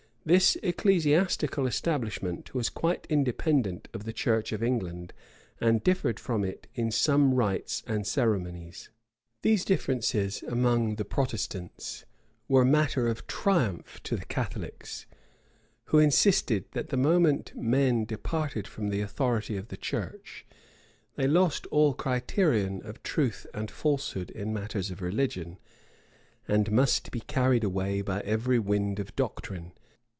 This 0.23 0.55
ecclesiastical 0.61 1.65
establishment 1.65 2.53
was 2.53 2.69
quite 2.69 3.07
independent 3.09 3.87
of 3.91 4.03
the 4.03 4.13
church 4.13 4.51
of 4.51 4.61
England, 4.61 5.13
and 5.59 5.83
differed 5.83 6.19
from 6.19 6.43
it 6.45 6.67
in 6.75 6.91
some 6.91 7.33
rites 7.33 7.81
and 7.87 8.05
ceremonies.[*] 8.05 8.91
These 9.41 9.65
differences 9.65 10.43
among 10.43 10.97
the 10.97 11.05
Protestants 11.05 12.05
were 12.47 12.63
matter 12.63 13.07
of 13.07 13.25
triumph 13.25 13.99
to 14.03 14.15
the 14.15 14.25
Catholics; 14.25 15.07
who 15.85 15.97
insisted, 15.97 16.65
that 16.73 16.89
the 16.89 16.97
moment 16.97 17.53
men 17.55 18.05
departed 18.05 18.67
from 18.67 18.89
the 18.89 19.01
authority 19.01 19.57
of 19.57 19.69
the 19.69 19.75
church, 19.75 20.45
they 21.15 21.25
lost 21.25 21.65
all 21.71 21.95
criterion 21.95 22.83
of 22.85 23.01
truth 23.01 23.47
and 23.55 23.71
falsehood 23.71 24.29
in 24.29 24.53
matters 24.53 24.91
of 24.91 25.01
religion, 25.01 25.57
and 26.47 26.71
must 26.71 27.09
be 27.09 27.21
carried 27.21 27.63
away 27.63 28.01
by 28.03 28.19
every 28.19 28.59
wind 28.59 28.99
of 28.99 29.15
doctrine. 29.15 29.71